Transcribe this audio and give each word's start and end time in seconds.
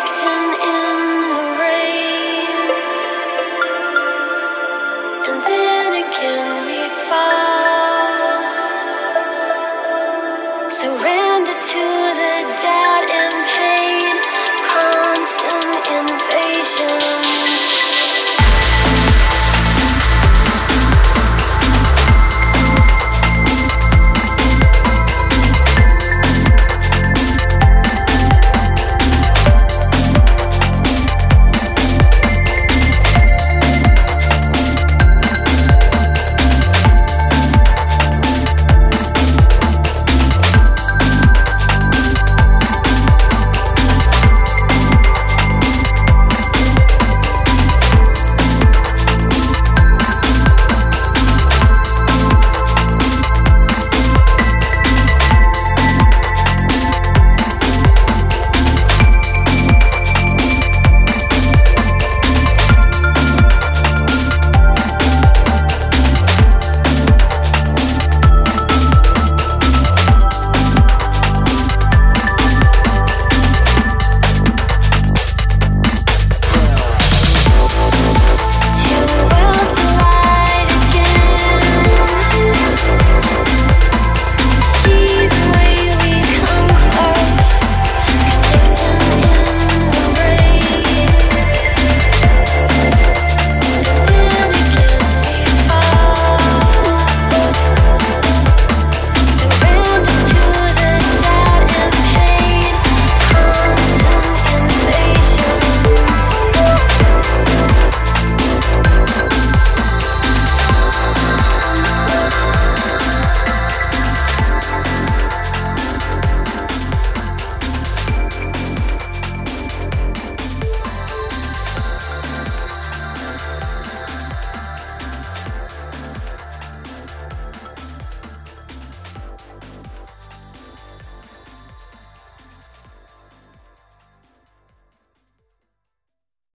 victim 0.00 0.49